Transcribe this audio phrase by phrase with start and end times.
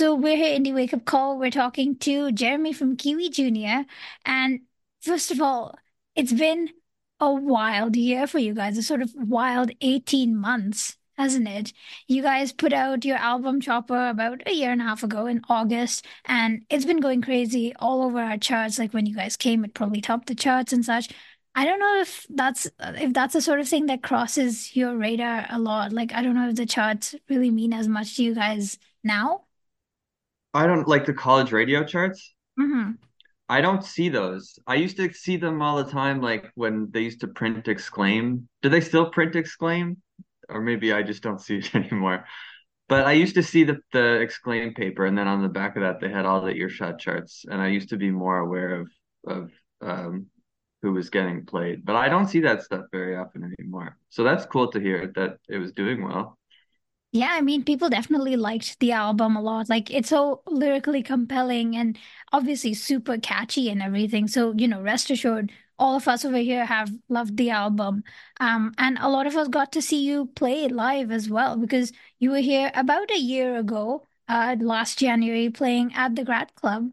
[0.00, 1.38] So we're here in the wake up call.
[1.38, 3.84] We're talking to Jeremy from Kiwi Junior.
[4.24, 4.60] And
[5.02, 5.78] first of all,
[6.16, 6.70] it's been
[7.20, 11.74] a wild year for you guys, a sort of wild 18 months, hasn't it?
[12.08, 15.42] You guys put out your album Chopper about a year and a half ago in
[15.50, 18.78] August, and it's been going crazy all over our charts.
[18.78, 21.10] Like when you guys came, it probably topped the charts and such.
[21.54, 25.44] I don't know if that's if that's the sort of thing that crosses your radar
[25.50, 25.92] a lot.
[25.92, 29.44] Like I don't know if the charts really mean as much to you guys now.
[30.54, 32.34] I don't like the college radio charts.
[32.56, 32.92] hmm
[33.48, 34.58] I don't see those.
[34.66, 38.48] I used to see them all the time, like when they used to print Exclaim.
[38.62, 40.00] Do they still print Exclaim?
[40.48, 42.26] Or maybe I just don't see it anymore.
[42.88, 45.82] But I used to see the, the Exclaim paper, and then on the back of
[45.82, 47.44] that, they had all the earshot charts.
[47.50, 48.90] And I used to be more aware of
[49.26, 50.28] of um,
[50.82, 51.84] who was getting played.
[51.84, 53.98] But I don't see that stuff very often anymore.
[54.10, 56.38] So that's cool to hear that it was doing well.
[57.12, 59.68] Yeah, I mean, people definitely liked the album a lot.
[59.68, 61.98] Like, it's so lyrically compelling and
[62.32, 64.28] obviously super catchy and everything.
[64.28, 68.04] So, you know, rest assured, all of us over here have loved the album.
[68.38, 71.92] Um, and a lot of us got to see you play live as well because
[72.20, 76.92] you were here about a year ago, uh, last January, playing at the Grad Club.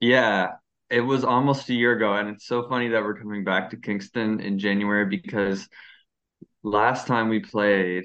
[0.00, 0.54] Yeah,
[0.88, 3.76] it was almost a year ago, and it's so funny that we're coming back to
[3.76, 5.68] Kingston in January because
[6.62, 8.04] last time we played,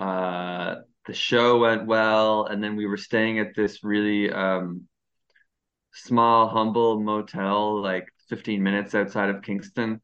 [0.00, 4.88] uh, the show went well, and then we were staying at this really um,
[5.92, 10.00] small, humble motel, like 15 minutes outside of Kingston.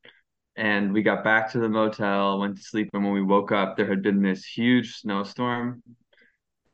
[0.57, 3.77] And we got back to the motel, went to sleep, and when we woke up,
[3.77, 5.83] there had been this huge snowstorm,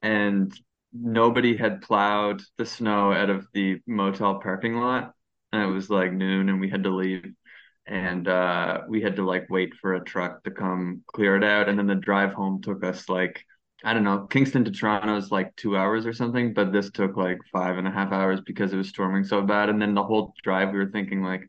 [0.02, 0.52] and
[0.92, 5.14] nobody had plowed the snow out of the motel parking lot.
[5.52, 7.34] And it was like noon, and we had to leave
[7.86, 11.68] and uh, we had to like wait for a truck to come clear it out.
[11.68, 13.44] And then the drive home took us like,
[13.84, 17.16] I don't know, Kingston to Toronto is like two hours or something, but this took
[17.16, 19.68] like five and a half hours because it was storming so bad.
[19.68, 21.48] And then the whole drive, we were thinking like,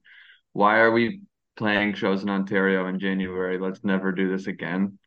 [0.53, 1.21] why are we
[1.55, 3.59] playing shows in Ontario in January?
[3.59, 4.97] Let's never do this again.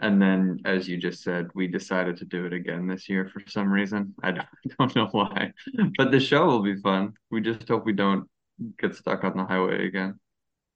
[0.00, 3.40] And then, as you just said, we decided to do it again this year for
[3.46, 4.12] some reason.
[4.22, 4.46] I don't,
[4.78, 5.52] don't know why,
[5.96, 7.14] but the show will be fun.
[7.30, 8.28] We just hope we don't
[8.78, 10.18] get stuck on the highway again.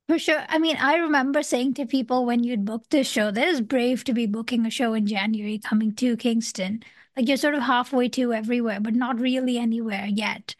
[0.08, 0.44] For sure.
[0.48, 4.04] I mean, I remember saying to people when you'd book this show, that is brave
[4.04, 6.82] to be booking a show in January coming to Kingston.
[7.16, 10.56] Like you're sort of halfway to everywhere, but not really anywhere yet.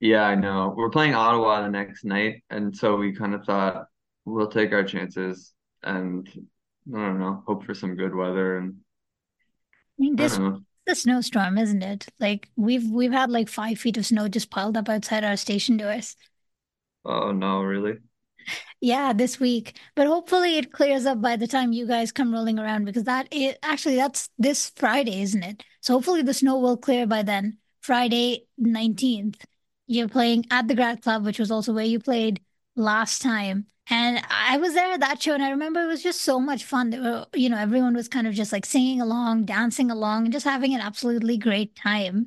[0.00, 0.74] Yeah, I know.
[0.76, 3.86] We're playing Ottawa the next night, and so we kind of thought
[4.24, 5.52] we'll take our chances
[5.82, 6.28] and
[6.94, 8.76] I don't know, hope for some good weather and
[9.98, 10.64] I mean, I this know.
[10.86, 12.06] the snowstorm, isn't it?
[12.18, 15.76] Like we've we've had like five feet of snow just piled up outside our station
[15.76, 16.16] doors.
[17.04, 17.98] Oh no, really?
[18.80, 19.78] Yeah, this week.
[19.94, 23.28] But hopefully it clears up by the time you guys come rolling around because that
[23.32, 25.62] is actually that's this Friday, isn't it?
[25.80, 27.58] So hopefully the snow will clear by then.
[27.80, 29.44] Friday 19th.
[29.86, 32.40] You're playing at the Grad Club, which was also where you played
[32.76, 33.66] last time.
[33.90, 36.64] And I was there at that show and I remember it was just so much
[36.64, 36.90] fun.
[36.90, 40.24] There were, uh, you know, everyone was kind of just like singing along, dancing along,
[40.24, 42.26] and just having an absolutely great time.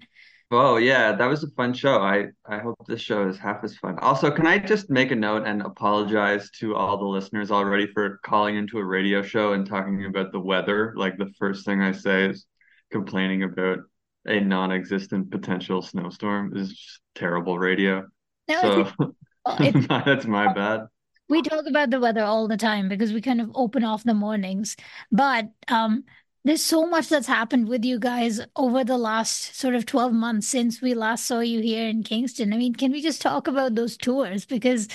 [0.54, 2.02] Oh yeah, that was a fun show.
[2.02, 3.98] I I hope this show is half as fun.
[4.00, 8.20] Also, can I just make a note and apologize to all the listeners already for
[8.26, 10.94] calling into a radio show and talking about the weather?
[10.98, 12.46] Like the first thing I say is
[12.92, 13.80] complaining about
[14.26, 18.06] a non-existent potential snowstorm is just terrible radio.
[18.48, 20.88] No, it's, So well, it's that's my bad.
[21.30, 24.14] We talk about the weather all the time because we kind of open off the
[24.14, 24.76] mornings.
[25.12, 26.04] But um,
[26.44, 30.48] there's so much that's happened with you guys over the last sort of 12 months
[30.48, 32.54] since we last saw you here in Kingston.
[32.54, 34.46] I mean, can we just talk about those tours?
[34.46, 34.88] Because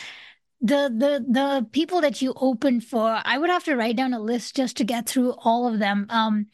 [0.60, 4.20] the the the people that you opened for, I would have to write down a
[4.20, 6.06] list just to get through all of them.
[6.10, 6.46] Um,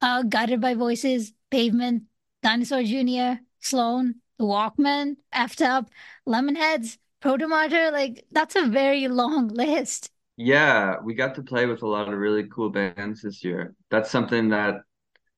[0.00, 2.04] uh, Guided by Voices, Pavement,
[2.42, 5.90] Dinosaur Jr., Sloan, The Walkmen, Effed Up,
[6.26, 7.92] Lemonheads, Protomartyr.
[7.92, 10.10] Like, that's a very long list.
[10.38, 13.74] Yeah, we got to play with a lot of really cool bands this year.
[13.90, 14.82] That's something that,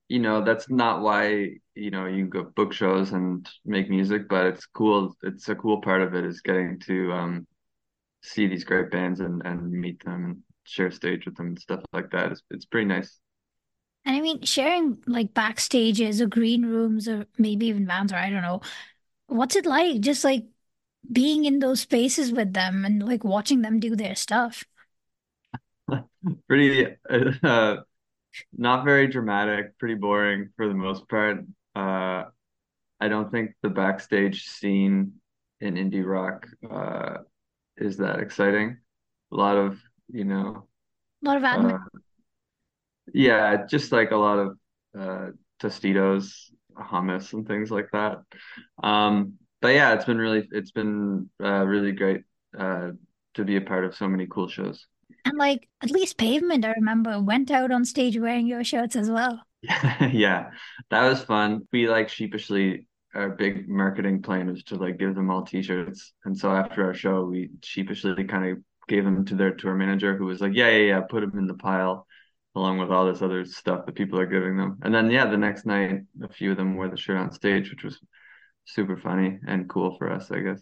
[0.09, 4.47] you know, that's not why, you know, you go book shows and make music, but
[4.47, 5.17] it's cool.
[5.23, 7.49] It's a cool part of it is getting to um
[8.23, 11.83] see these great bands and and meet them and share stage with them and stuff
[11.93, 12.33] like that.
[12.33, 13.21] It's it's pretty nice.
[14.05, 18.31] And I mean, sharing like backstages or green rooms or maybe even vans or I
[18.31, 18.61] don't know.
[19.27, 20.01] What's it like?
[20.01, 20.47] Just like
[21.13, 24.65] being in those spaces with them and like watching them do their stuff.
[26.49, 26.87] Pretty
[27.45, 27.77] uh
[28.53, 31.41] not very dramatic, pretty boring for the most part.
[31.75, 32.25] Uh
[33.01, 35.15] I don't think the backstage scene
[35.61, 37.19] in indie rock uh
[37.77, 38.79] is that exciting.
[39.33, 39.81] A lot of,
[40.11, 40.69] you know,
[41.23, 41.73] A lot of admin.
[41.73, 42.01] uh,
[43.13, 44.59] yeah, just like a lot of
[44.99, 45.27] uh,
[45.61, 48.19] Tostitos hummus and things like that.
[48.83, 52.23] Um, but yeah, it's been really it's been uh, really great
[52.59, 52.91] uh,
[53.35, 54.87] to be a part of so many cool shows.
[55.25, 59.11] And like at least Pavement, I remember, went out on stage wearing your shirts as
[59.11, 59.43] well.
[60.13, 60.51] Yeah,
[60.91, 61.69] that was fun.
[61.73, 66.13] We like sheepishly our big marketing plan was to like give them all t-shirts.
[66.25, 68.59] And so after our show, we sheepishly kind of
[68.89, 71.47] gave them to their tour manager who was like, yeah, yeah, yeah, put them in
[71.47, 72.07] the pile
[72.57, 74.79] along with all this other stuff that people are giving them.
[74.83, 77.71] And then yeah, the next night a few of them wore the shirt on stage,
[77.71, 78.01] which was
[78.65, 80.61] super funny and cool for us, I guess.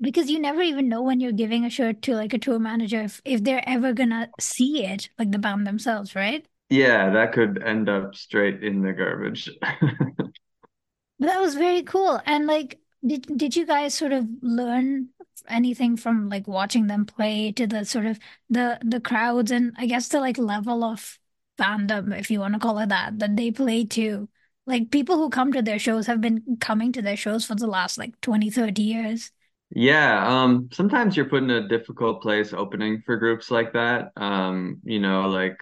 [0.00, 3.02] Because you never even know when you're giving a shirt to like a tour manager
[3.02, 6.46] if, if they're ever gonna see it, like the band themselves, right?
[6.70, 9.50] Yeah, that could end up straight in the garbage.
[9.60, 10.00] But
[11.18, 12.20] that was very cool.
[12.26, 15.08] And like, did did you guys sort of learn
[15.48, 18.18] anything from like watching them play to the sort of
[18.50, 21.18] the the crowds and I guess the like level of
[21.58, 24.28] fandom, if you want to call it that, that they play to?
[24.66, 27.66] Like people who come to their shows have been coming to their shows for the
[27.66, 29.32] last like 20, 30 years.
[29.72, 34.10] Yeah, um, sometimes you're put in a difficult place opening for groups like that.
[34.16, 35.56] Um, you know, like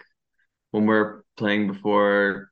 [0.71, 2.51] when we're playing before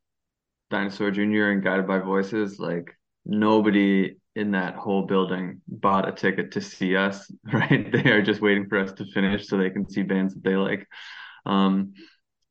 [0.71, 1.51] Dinosaur Jr.
[1.51, 2.95] and Guided by Voices, like
[3.25, 7.92] nobody in that whole building bought a ticket to see us, right?
[7.92, 10.56] They are just waiting for us to finish so they can see bands that they
[10.57, 10.88] like.
[11.45, 11.94] Um,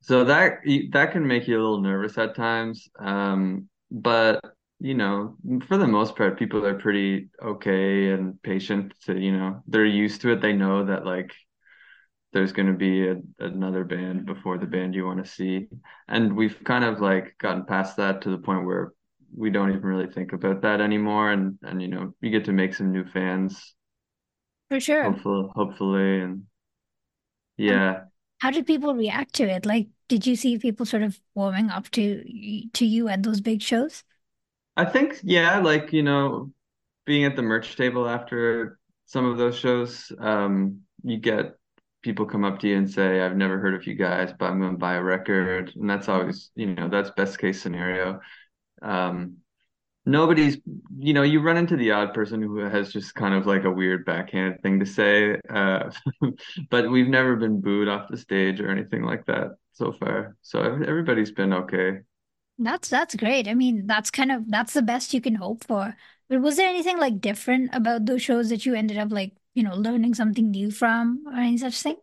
[0.02, 0.58] so that
[0.92, 2.88] that can make you a little nervous at times.
[2.98, 4.40] Um, but
[4.80, 5.36] you know,
[5.66, 10.20] for the most part, people are pretty okay and patient to, you know, they're used
[10.22, 10.40] to it.
[10.42, 11.32] They know that like
[12.32, 15.68] there's going to be a, another band before the band you want to see.
[16.08, 18.92] And we've kind of like gotten past that to the point where
[19.34, 21.32] we don't even really think about that anymore.
[21.32, 23.74] And, and, you know, you get to make some new fans,
[24.68, 25.14] For sure.
[25.14, 26.20] hopefully, hopefully.
[26.20, 26.46] And
[27.66, 28.04] And yeah,
[28.40, 29.66] how did people react to it?
[29.66, 32.24] Like, did you see people sort of warming up to
[32.74, 34.04] to you at those big shows?
[34.76, 36.52] I think, yeah, like, you know,
[37.06, 41.56] being at the merch table after some of those shows, um, you get
[42.02, 44.60] people come up to you and say, I've never heard of you guys, but I'm
[44.60, 45.72] going to buy a record.
[45.76, 48.20] And that's always, you know, that's best case scenario.
[48.82, 49.38] Um,
[50.06, 50.58] nobody's
[50.98, 53.70] you know you run into the odd person who has just kind of like a
[53.70, 55.90] weird backhanded thing to say uh
[56.70, 60.60] but we've never been booed off the stage or anything like that so far so
[60.86, 61.98] everybody's been okay
[62.58, 63.48] That's that's great.
[63.48, 65.96] I mean, that's kind of that's the best you can hope for.
[66.28, 69.62] But was there anything like different about those shows that you ended up like, you
[69.62, 71.96] know, learning something new from or any such thing?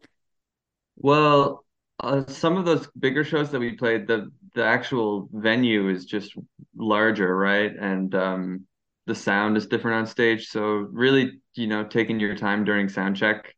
[0.98, 1.66] well
[2.00, 6.34] uh, some of those bigger shows that we played the the actual venue is just
[6.76, 8.66] larger right and um
[9.06, 13.16] the sound is different on stage so really you know taking your time during sound
[13.16, 13.54] check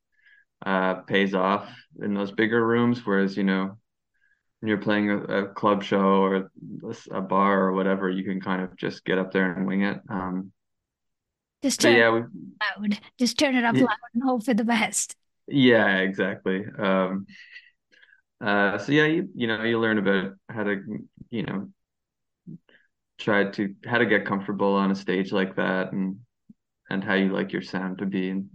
[0.66, 1.70] uh pays off
[2.02, 3.78] in those bigger rooms whereas you know
[4.66, 6.50] when you're playing a, a club show or
[7.12, 10.00] a bar or whatever, you can kind of just get up there and wing it.
[10.10, 10.52] Um,
[11.62, 13.00] Just turn it yeah, we, loud.
[13.20, 15.16] Just turn it up loud and hope for the best.
[15.48, 16.66] yeah, exactly.
[16.80, 17.28] Um,
[18.42, 20.82] uh, so yeah, you, you know, you learn about how to,
[21.30, 21.70] you know,
[23.18, 26.18] try to how to get comfortable on a stage like that and
[26.90, 28.30] and how you like your sound to be.
[28.30, 28.50] And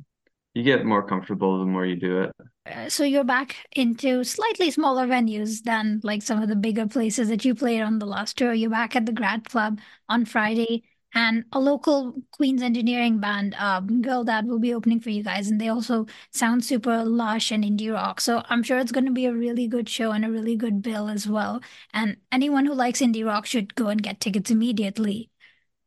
[0.54, 2.32] you get more comfortable the more you do it.
[2.66, 7.28] Uh, so you're back into slightly smaller venues than like some of the bigger places
[7.28, 8.52] that you played on the last tour.
[8.52, 10.82] You're back at the Grad Club on Friday,
[11.14, 15.60] and a local Queens engineering band, um, Girldad, will be opening for you guys, and
[15.60, 18.20] they also sound super lush and indie rock.
[18.20, 20.82] So I'm sure it's going to be a really good show and a really good
[20.82, 21.62] bill as well.
[21.92, 25.30] And anyone who likes indie rock should go and get tickets immediately.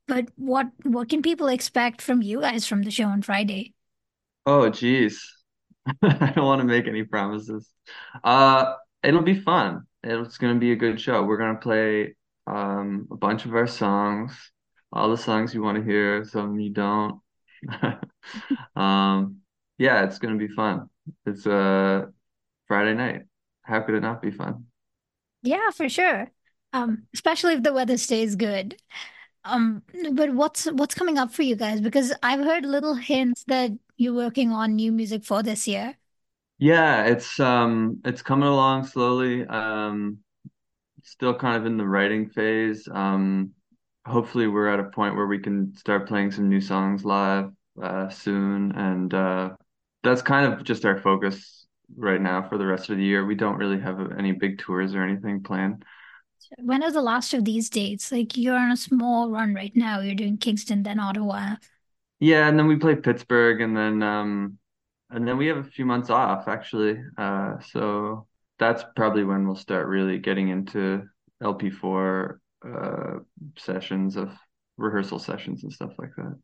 [0.07, 3.73] But what what can people expect from you guys from the show on Friday?
[4.45, 5.23] Oh, geez.
[6.01, 7.69] I don't want to make any promises.
[8.23, 9.87] Uh, it'll be fun.
[10.03, 11.23] It's gonna be a good show.
[11.23, 12.15] We're gonna play
[12.47, 14.51] um a bunch of our songs,
[14.91, 17.21] all the songs you want to hear, some you don't.
[18.75, 19.41] Um,
[19.77, 20.89] yeah, it's gonna be fun.
[21.25, 22.07] It's uh
[22.67, 23.23] Friday night.
[23.63, 24.67] How could it not be fun?
[25.41, 26.31] Yeah, for sure.
[26.71, 28.77] Um, especially if the weather stays good.
[29.45, 29.83] Um,
[30.13, 31.81] but what's what's coming up for you guys?
[31.81, 35.97] Because I've heard little hints that you're working on new music for this year.
[36.59, 39.45] Yeah, it's um it's coming along slowly.
[39.45, 40.19] Um,
[41.03, 42.87] still kind of in the writing phase.
[42.91, 43.53] Um,
[44.05, 48.09] hopefully we're at a point where we can start playing some new songs live uh,
[48.09, 49.51] soon, and uh,
[50.03, 53.25] that's kind of just our focus right now for the rest of the year.
[53.25, 55.85] We don't really have any big tours or anything planned.
[56.59, 58.11] When are the last of these dates?
[58.11, 59.99] Like you're on a small run right now.
[60.01, 61.55] You're doing Kingston, then Ottawa.
[62.23, 64.57] Yeah, and then we play Pittsburgh, and then um,
[65.09, 66.97] and then we have a few months off actually.
[67.17, 68.27] Uh, so
[68.57, 71.03] that's probably when we'll start really getting into
[71.43, 73.19] LP4 uh,
[73.57, 74.31] sessions of
[74.77, 76.39] rehearsal sessions and stuff like that.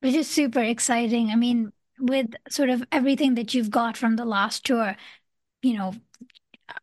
[0.00, 1.30] Which is super exciting.
[1.30, 4.96] I mean, with sort of everything that you've got from the last tour,
[5.62, 5.94] you know,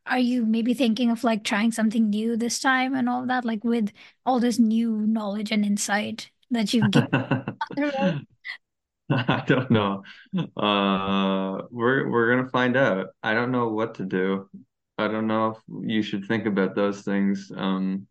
[0.05, 3.65] are you maybe thinking of like trying something new this time and all that, like
[3.65, 3.91] with
[4.25, 8.27] all this new knowledge and insight that you've gained on the road?
[9.09, 10.03] I don't know.
[10.55, 13.07] Uh, we're we're gonna find out.
[13.21, 14.49] I don't know what to do.
[14.97, 15.57] I don't know if
[15.89, 18.07] you should think about those things, um,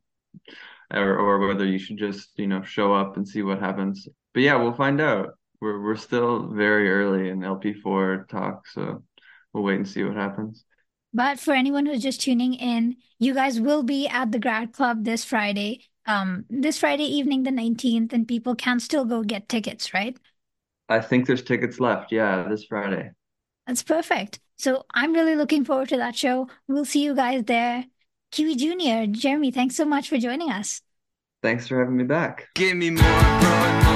[0.93, 4.09] or or whether you should just, you know, show up and see what happens.
[4.35, 5.35] But yeah, we'll find out.
[5.61, 9.03] We're we're still very early in LP4 talk, so
[9.53, 10.65] we'll wait and see what happens.
[11.13, 15.05] But for anyone who's just tuning in, you guys will be at the Grad Club
[15.05, 19.95] this Friday, um, this Friday evening, the 19th, and people can still go get tickets,
[19.95, 20.17] right?
[20.89, 22.11] I think there's tickets left.
[22.11, 23.13] Yeah, this Friday.
[23.67, 24.41] That's perfect.
[24.59, 26.49] So I'm really looking forward to that show.
[26.67, 27.85] We'll see you guys there.
[28.33, 30.83] Kiwi Jr., Jeremy, thanks so much for joining us.
[31.43, 32.49] Thanks for having me back.
[32.55, 33.90] Give me more, more, more.